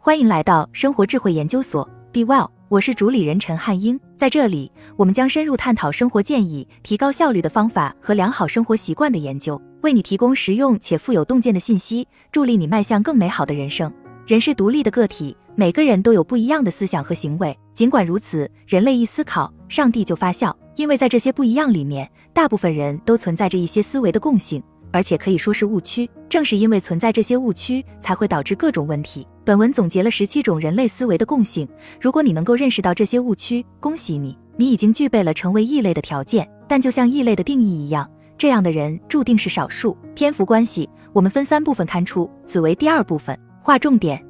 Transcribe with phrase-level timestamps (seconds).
[0.00, 3.98] 欢迎来到生活智慧研究所，Be Well，我是主理人陈汉英。
[4.16, 13.92] 在这里，我们将深入探讨生活建议、提高效率的方法和良好生活习惯的研究，为你提供实用且富有洞见的信息，助力你迈向更美好的人生。
[14.24, 17.58] 人是独立的个体，每个人都有不一样的思想和行为。
[17.74, 24.62] 尽管如此，人类一思考，上帝就发笑，因为在这些不一样里面，大部分人都存在着一些思维的共性。
[24.90, 29.26] 而且可以说是误区，正是因为存在这些误区，才会导致各种问题。
[29.44, 31.68] 本文总结了十七种人类思维的共性，
[32.00, 36.48] 如果你能够认识到这些误区，恭喜你，你已经具备了成为异类的条件。
[36.66, 39.96] 但就像异类的定义一样，这样的人注定是少数。
[40.14, 44.22] 篇幅关系，我们分三部分刊出，此为第二部分，划重点。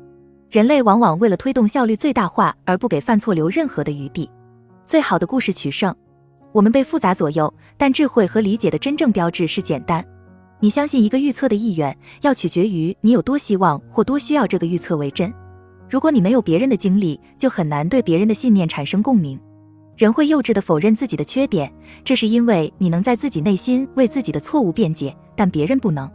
[0.50, 4.30] 人类往往为了推动效率最大化，而不给犯错留任何的余地。
[4.86, 5.94] 最好的故事取胜，
[6.52, 10.02] 我们被复杂左右，但智慧和理解的真正标志是简单。
[10.60, 15.32] 你相信一个预测的意愿，要取决于你有多希望或多需要这个预测为真。
[15.88, 19.38] 如果你没有别人的经历，就很难对别人的信念产生共鸣。
[19.96, 21.72] 人会幼稚地否认自己的缺点，
[22.04, 26.10] 这是因为你能在自己内心为自己的错误辩解，但别人不能。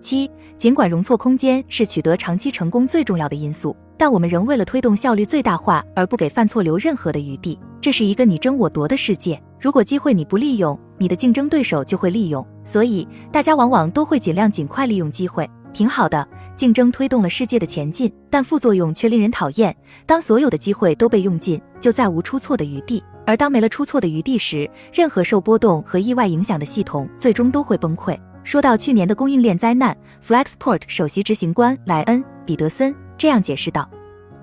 [0.00, 7.58] 七，尽管容错空间是取得长期成功最重要的因素，但我们仍为了推动效率最大化而不给犯错留任何的余地。
[7.80, 9.40] 这是一个你争我夺的世界。
[9.60, 15.50] 如果机会你不利用，你的竞争对手就会利用，所以大家往往都会尽量尽快利用机会。
[15.72, 19.76] 挺好的，竞争推动了世界的前进，但副作用却令人讨厌。
[20.06, 23.02] 当所有的机会都被用尽，就再无出错的余地。
[23.26, 28.16] 而当没了出错的余地时，任何受波动和意外影响的系统最终都会崩溃。
[28.44, 33.90] 说到去年的供应链灾难，Flexport 首席执行官莱恩·彼得森这样解释道：“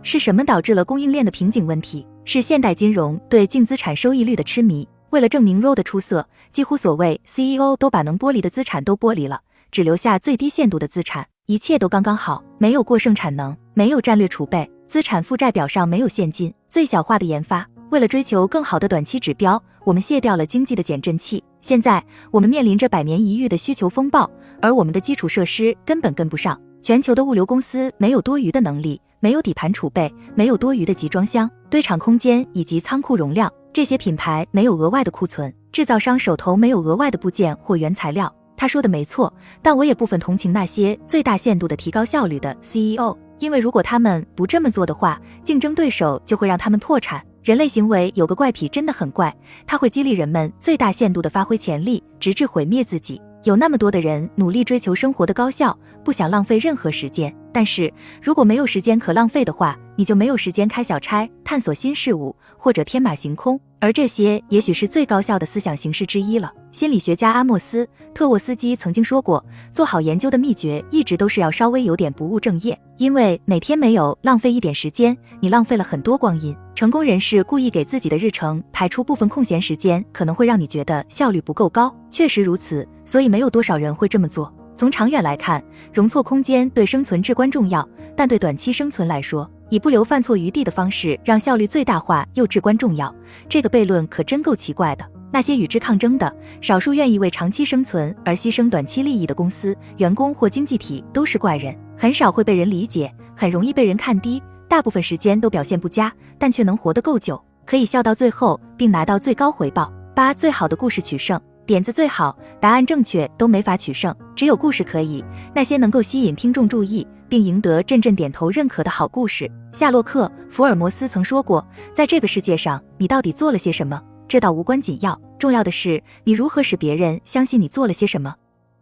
[0.04, 2.06] 是什么导致了供应链的瓶颈问题？
[2.26, 17.68] 是现代金融对净资产收益率的痴迷。”为了证明 ROE 的出色，几乎所谓 CEO 都把能剥离的资产都剥离了，只留下最低限度的资产，一切都刚刚好，没有过剩产能，没有战略储备，资产负债表上没有现金，最小化的研发。
[17.90, 21.44] 为了追求更好的短期指标，我们卸掉了经济的减震器。
[21.60, 24.30] 现在我们面临着百年一遇的需求风暴，
[24.62, 26.60] 而我们的基础设施根本跟不上。
[26.82, 33.52] 全球的物流公司没有多余的能力，没有底盘储备，没有多余的集装箱、堆场空间以及仓库容量。
[33.72, 38.34] 这些品牌没有额外的库存，制造商手头没有额外的部件或原材料。
[38.58, 39.32] 他说的没错，
[39.62, 47.24] 但我也部分同情那些最大限度的提高效率的 CEO，因为如果他们不这么做的话，竞争对手就会让他们破产。
[47.44, 49.34] 人类行为有个怪癖，真的很怪，
[49.66, 53.22] 它会激励人们最大限度的发挥潜力，直至毁灭自己。
[53.44, 55.78] 有那么多的人努力追求生活的高效，
[56.10, 57.32] 不想浪费任何时间。
[57.54, 63.60] 但是如果没有时间可浪费的话，你就没有时间开小差、探索新事物或者天马行空。
[63.80, 66.52] 而这些也许是最高效的思想形式之一了。
[66.72, 76.56] 心理学家阿莫斯·特沃斯基曾经说过，做好研究的秘诀一直都是要稍微有点不务正业，因为每天没有浪费一点时间，你浪费了很多光阴。
[76.74, 81.96] 成功人士故意给自己的日程排出部分空闲时间，可能会让你觉得效率不够高。
[82.10, 84.52] 确实如此，所以没有多少人会这么做。
[84.80, 85.62] 从长远来看，
[85.94, 87.86] 容错空间对生存至关重要，
[88.16, 93.14] 但对短期生存来说，以不留犯错余地的方式让效率最大化又至关重要。
[93.50, 95.06] 这个悖论可真够奇怪的。
[95.34, 109.92] 那些与之抗争的少数愿意为长期生存而牺牲短期利益的公司、员工或经济体都是怪人，很少会被人理解，很容易被人看低，大部分时间都表现不佳，但却能活得够久，可以笑到最后并拿到最高回报。
[110.16, 111.38] 八最好的故事取胜。
[111.70, 115.24] 点子最好，答案正确都没法取胜，只有故事可以。
[115.54, 119.48] 那些能够吸引听众注意并赢得阵阵点头认可的好故事。
[119.72, 121.64] 夏洛克·福尔摩斯曾说过，
[121.94, 124.02] 在这个世界上，你到底做了些什么？
[124.28, 128.34] 这倒无关紧要，重要的是你如何使别人相信你做了些什么。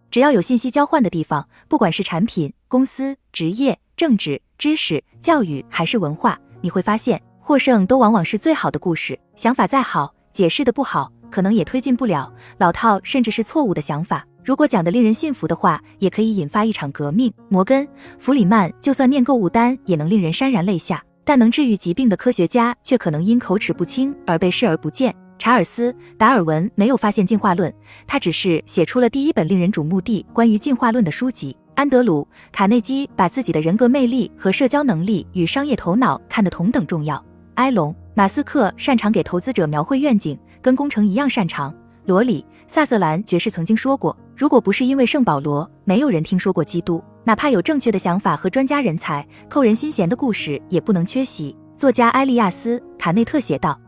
[0.09, 9.19] 只要有信息交换的地方，不管是产品、公司、职业、政治、知识、教育还是文化，你会发现，获胜都往往是最好的故事。
[9.35, 11.11] 想法再好，解释的不好。
[11.37, 14.25] 可能也推进不了老套，甚至是错误的想法。
[14.43, 17.31] 如果讲的令人信服的话，也可以引发一场革命。
[17.47, 17.85] 摩根·
[18.17, 25.15] 弗里曼就算念购物单也能令人潸然泪下，但能治愈疾病的科学家却可能因口齿不清而被视而不见。
[25.37, 27.71] 查尔斯·达尔文没有发现进化论，
[28.07, 31.55] 他只是写出了第一本令人瞩目的关于进化论的书籍。
[31.75, 37.23] 安德鲁·卡内基把自己的人格魅力和社交能力与商业头脑看得同等重要。
[37.57, 40.35] 埃隆·马斯克擅长给投资者描绘愿景。
[40.67, 41.73] 跟工程一样擅长。
[42.03, 47.01] 罗里·萨瑟兰爵士曾经说过：“如果不是因为圣保罗，没有人听说过基督。
[47.23, 53.79] 哪怕有正确的想法和专家人才，扣人心弦的故事也不能缺席。”作家埃利亚斯·卡内特写道：“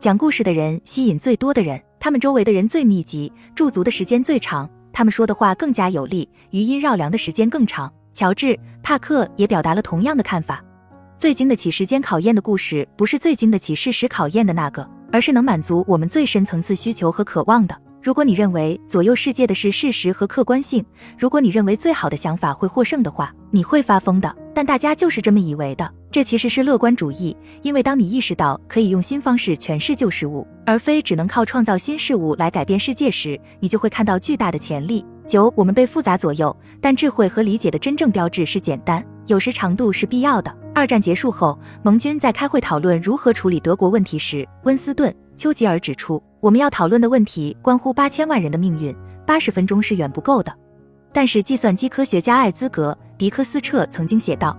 [0.00, 8.46] 讲故事的人吸引最多的人，他们周围的人最密集，驻足的时间最长，他们说的话更加有力，余音绕梁的时间更长。”乔治·
[8.82, 10.64] 帕克也表达了同样的看法。
[11.18, 17.76] 最经得起时间考验的故事，不是最经得起事实考验的那个，而是能满足我们最深层次需求和渴望的。
[18.02, 20.84] 如果你认为左右世界的是事实和客观性，
[21.16, 24.34] 如果你认为最好的想法会获胜的话，你会发疯的。
[24.52, 27.36] 但大家就是这么以为的，这其实是乐观主义。
[27.62, 35.04] 因为当你意识到可以用新方式诠释旧事物，而非只能靠创造新事物来改变世界时，你就会看到巨大的潜力。
[35.24, 39.02] 九，我们被复杂左右，但智慧和理解的真正标志是简单。
[39.26, 40.54] 有时长度是必要的。
[40.74, 48.94] 二战结束后，盟军在开会讨论如何处理德国问题时，温斯顿·丘吉尔指出，我们要讨论的问题关乎八千万人的命运，
[49.26, 50.52] 八十分钟是远不够的。
[51.12, 54.58] 但是，计算机科学家艾兹格·迪克斯彻曾经写道：“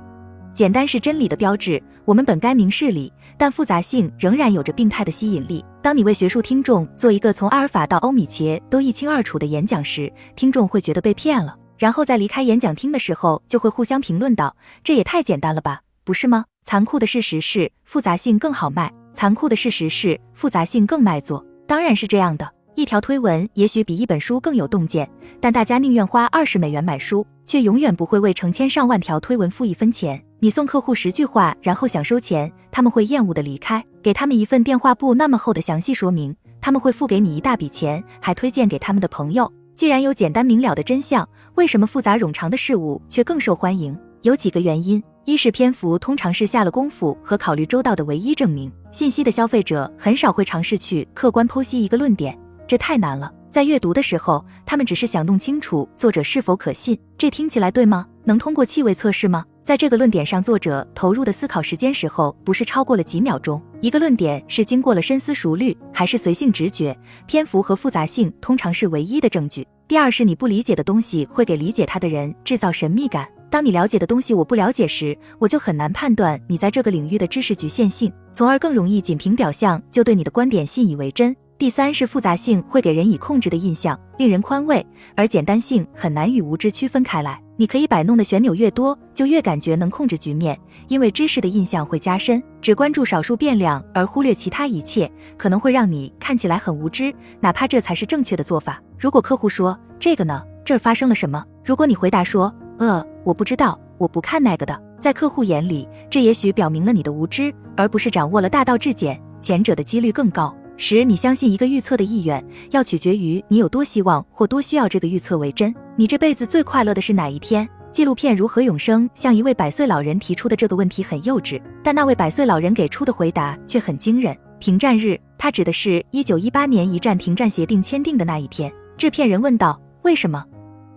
[0.53, 5.65] 简单是真理的标志，我们本该明事理，但复杂性仍然有着病态的吸引力。
[5.81, 21.45] 当你为学术听众做一个从阿尔法到欧米茄都一清二楚的演讲时，听众会觉得被骗了。”然后在离开演讲厅的时候，就会互相评论道：“这也太简单了吧，不是吗？”残酷的事实是，复杂性更好卖；残酷的事实是，复杂性更卖座。
[21.67, 22.49] 当然是这样的。
[22.75, 25.09] 一条推文也许比一本书更有洞见，
[25.41, 30.23] 但大家宁愿花二十美元买书，却永远不会为成千上万条推文付一分钱。
[30.39, 33.83] 你送客户十句话，然后想收钱，他们会厌恶的离开。
[34.01, 39.51] 给他们一份电话簿那么厚的详细说明，他们会付给你一大笔钱，还推荐给他们的朋友。
[39.75, 43.97] 既然有简单明了的真相，为什么复杂冗长的事物却更受欢迎？
[44.21, 48.71] 有几个原因：一是篇幅通常是下了功夫和考虑周到的唯一证明。
[48.91, 52.37] 信息的消费者很少会尝试去客观剖析一个论点，
[52.67, 53.33] 这太难了。
[53.49, 56.97] 在阅读的时候，他们只是想弄清楚作者是否可信。
[57.17, 58.07] 这听起来对吗？
[58.23, 59.45] 能通过气味测试吗？
[59.63, 63.61] 在这个论点上，作者投入的思考时间时候不是超过了几秒钟。
[63.79, 66.97] 一个论点是经过了深思熟虑，还是随性直觉？
[67.27, 69.65] 篇幅和复杂性通常是唯一的证据。
[69.87, 73.25] 第二是你不理解的东西会给理解它的人制造神秘感。
[73.49, 81.33] 当你了解的东西我不了解时，我就很难判断你在这个领域的知识局限性，从而更容易仅凭表象就对你的观点信以为真。
[81.57, 84.85] 第三是复杂性会给人以控制的印象，令人宽慰，
[85.15, 87.41] 而简单性很难与无知区分开来。
[87.55, 92.41] 你可以摆弄的旋钮越多，就越感觉能控制局面，因为知识的印象会加深。
[92.61, 98.81] 只关注少数变量而忽略其他一切，可能会让你看起来很无知，哪怕这才是正确的做法。
[98.97, 101.43] 如果客户说这个呢，这儿发生了什么？
[101.63, 110.55] 如果你回答说，呃，我不知道，我不看那个的，在客户眼里，这也许表明了你的无知，而不是掌握了大道至简，前者的几率更高。
[110.75, 115.73] 十，你相信一个预测的意愿，要取决于你有多希望或多需要这个预测为真。
[115.95, 117.67] 你这辈子最快乐的是哪一天？
[117.91, 124.35] 纪录片《如何永生》向一位百岁老人提出的这个问题很幼稚，但那位百岁老人给出的回答却很惊人。
[124.59, 128.73] 停战日，他指的是一九一八年一战停战协定签订的那一天。
[128.97, 130.43] 制片人问道：“为什么？”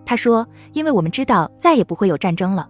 [0.06, 2.66] 他说：“因为我们知道再也不会有战争了。”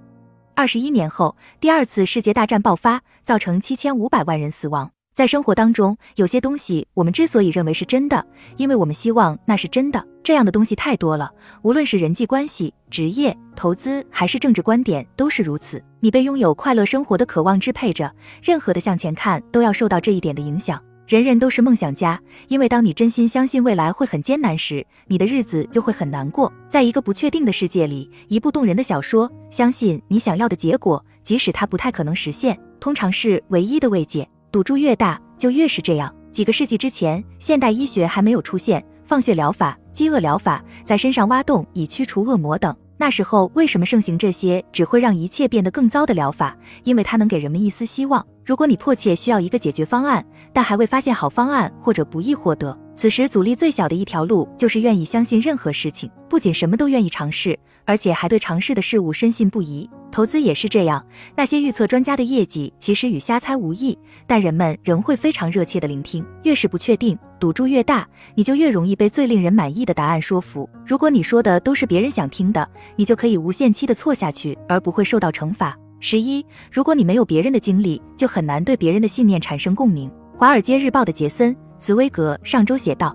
[0.56, 4.90] 二十一年后，第二次世界大战爆发，造成七千五百万人死亡。
[5.16, 8.22] 在生活当中，有些东西我们之所以认为是真的，
[8.58, 10.06] 因为我们希望那是真的。
[10.22, 11.30] 这样的东西太多了，
[11.62, 15.82] 无论是人际关系、职业、投资，还是政治观点，都是如此。
[16.00, 20.78] 你被拥有快乐生活的渴望支配着，任何的向前看都要受到这一点的影响。
[21.06, 26.52] 人人都是梦想家，因为当你真心相信未来会很艰难时，你的日子就会很难过。
[26.68, 34.28] 在一个不确定的世界里，一部动人的小说，相信你想要的结果，即使它不太可能实现，通常是唯一的慰藉。
[34.50, 36.14] 赌注越大，就越是这样。
[36.32, 42.74] 几个世纪之前，现代医学还没有出现，放血疗法、饥饿疗法，在身上挖洞以驱除恶魔等。
[42.98, 46.56] 那时候为什么盛行这些只会让一切变得更糟的疗法？
[46.84, 48.26] 因为它能给人们一丝希望。
[48.42, 59.88] 如果你迫切需要一个解决方案，但还未发现好方案，或者不易获得，此时阻力最小的一条路就是愿意相信任何事情，不仅什么都愿意尝试，而且还对尝试的事物深信不疑。
[60.12, 61.04] 投资也是这样，
[61.36, 66.24] 那些预测专家的业绩其实与瞎猜无异，但人们仍会非常热切的聆听。
[66.42, 70.68] 越是不确定，赌注越大，你就越容易被最令人满意的答案说服。
[70.86, 72.66] 如果你说的都是别人想听的，
[72.96, 75.76] 你就可以无限期的错下去，而不会受到惩罚。
[76.00, 80.10] 十一，如果你没有别人的经历，就很难对别人的信念产生共鸣。
[80.38, 83.14] 华尔街日报的杰森·茨威格上周写道。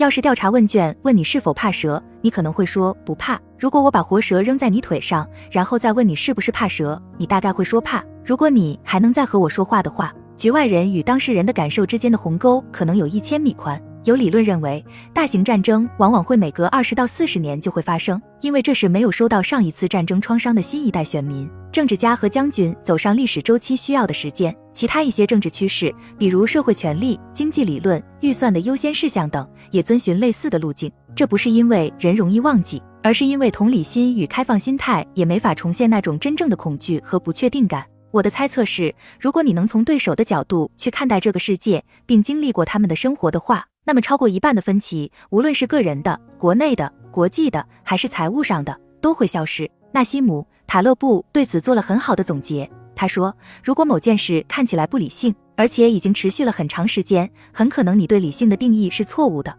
[0.00, 3.38] 要是调查问卷问你是否怕蛇，你可能会说不怕。
[3.58, 8.02] 如果我把活蛇扔在你腿上，然后再问你是不是怕蛇，你大概会说怕。
[8.24, 13.78] 如果你还能再和我说话的话，局外人与当事人的感受之间的鸿沟可能有一千米宽。
[14.04, 21.48] 有理论认为，大型战争往往会每隔二十到四十年就会发生，因为这是没有收到上一次战争创伤的新一代选民。
[21.70, 30.90] 政治家和将军走上历史周期需要的时间，其他一些政治趋势，比如社会权利、经济理论、预算的优先事项等，也遵循类似的路径。
[31.14, 37.84] 这不是因为人容易忘记，而是因为同理心与开放心态也没法重现那种真正的恐惧和不确定感。
[38.10, 49.68] 我的猜测是，如果你能从对手的角度去看待这个世界，并经历过他们的生活的话，那么超过一半的分歧，无论是个人的、国内的、国际的，还是财务上的，都会消失。
[49.90, 52.70] 纳西姆·塔勒布对此做了很好的总结。
[52.94, 59.52] 他说，如果某件事看起来不理性，而且已经持续了很长时间，很可能你对理性的定义是错误的。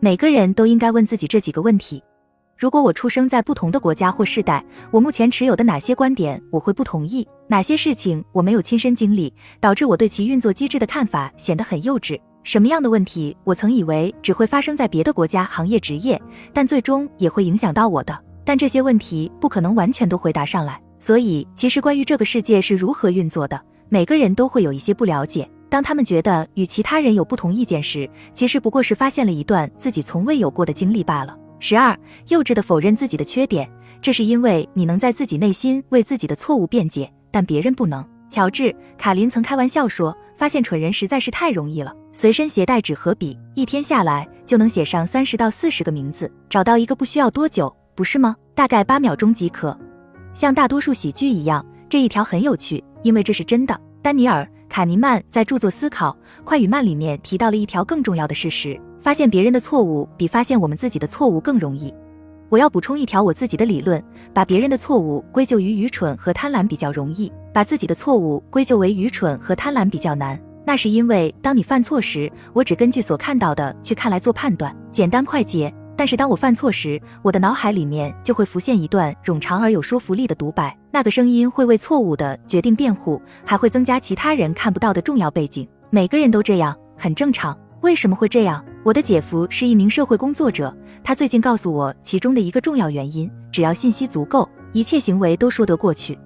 [0.00, 2.02] 每个人都应该问自己这几个问题。
[2.56, 7.24] 如果我出生在不同的国家或世代，我目前持有的哪些观点我会不同意？
[7.46, 12.20] 哪些事情我没有亲身经历，导致我对其运作机制的看法显得很幼稚？
[12.44, 16.20] 什么样的问题我曾以为只会发生在别的国家、行业、职业，
[16.52, 18.18] 但最终也会影响到我的？
[18.44, 20.80] 但这些问题不可能完全都回答上来。
[20.98, 25.48] 所以，其实关于这个世界是如何运作的，每个人都会有一些不了解。
[25.68, 31.38] 当他们觉得与其他人有不同意见时，其实不过是发现了一段自己从未有过的经历罢了。
[31.60, 31.94] 十二，
[32.28, 38.04] 幼稚的否认自己的缺点，这是因为你能在自己内心为自己的错误辩解，但别人不能。
[38.30, 38.64] 乔治·
[38.96, 46.30] 卡林曾开玩笑说：“发现蠢人实在是太容易了，随身携带纸和笔，一天下来就能写上三十到四十个名字。
[46.48, 48.36] 找到一个不需要多久，不是吗？
[48.54, 49.76] 大概八秒钟即可。
[50.34, 58.80] 像大多数喜剧一样，这一条很有趣，因为这是真的。”丹尼尔·卡尼曼在著作《思考快与慢》里面提到了一条更重要的事实。
[59.00, 61.92] 发现别人的错误比发现我们自己的错误更容易。
[62.50, 64.02] 我要补充一条我自己的理论：
[64.32, 70.40] 把别人的错误归咎于愚蠢和贪婪比较容易，把自己的错误归咎为愚蠢和贪婪比较难。
[70.64, 85.68] 那是因为当你犯错时，我只根据所看到的去看来做判断，简单快捷；但是当我犯错时，我的脑海里面就会浮现一段冗长而有说服力的独白，那个声音会为错误的决定辩护，还会增加其他人看不到的重要背景。
[85.90, 87.58] 每个人都这样，很正常。
[87.80, 88.64] 为什么会这样？
[88.88, 96.18] 我的姐夫是一名社会工作者，他最近告诉我其中的一个重要原因：只要信息足够，一切行为都说得过去。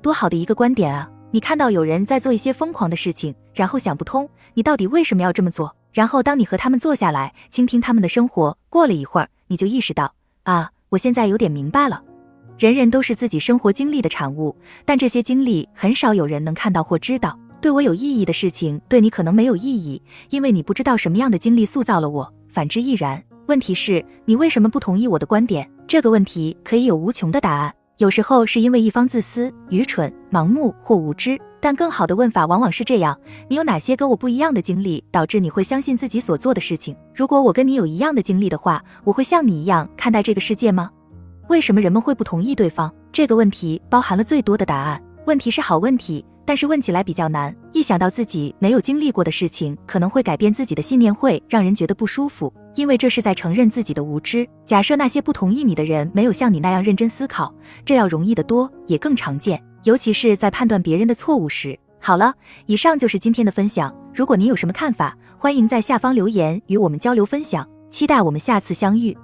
[0.00, 1.06] 多好的一个观点啊！
[1.30, 12.02] 你看到有人在做一些疯狂的事情，然后想不通你到底为什么要这么做，然后当你和他们坐下来倾听他们的生活，过了一会儿，你就意识到啊，我现在有点明白了。
[12.58, 14.56] 人人都是自己生活经历的产物，
[14.86, 17.38] 但这些经历很少有人能看到或知道。
[17.66, 22.32] 对我有意义的事情，对你可能没有意义，因为你不知道什么样的经历塑造了我。
[22.48, 23.20] 反之亦然。
[23.46, 25.68] 问题是，你为什么不同意我的观点？
[25.88, 27.74] 这个问题可以有无穷的答案。
[27.98, 33.18] 有时候是因为一方自私、愚蠢、盲目或无知，但更好的问法往往是这样：
[33.48, 36.96] 你有哪些跟我不一样的经历，导致你会相信自己所做的事情？
[37.12, 40.88] 如果我跟你有一样的经历的话，我会像你一样看待这个世界吗？
[41.48, 42.94] 为什么人们会不同意对方？
[43.10, 45.02] 这个问题包含了最多的答案。
[45.26, 46.24] 问题是好问题。
[46.46, 54.48] 但是问起来比较难，一想到自己没有经历过的事情可能会改变自己的信念，会让人觉得不舒服，因为这是在承认自己的无知。
[54.64, 57.52] 假设那些不同意你的人没有像你那样认真思考，
[57.84, 61.78] 这要容易得多，也更常见，尤其是在判断别人的错误时。
[61.98, 62.32] 好了，
[62.66, 63.92] 以上就是今天的分享。
[64.14, 67.68] 如果您有什么看法，欢迎在下方留言与我们交流分享。
[67.90, 69.16] 期待我们下次相遇。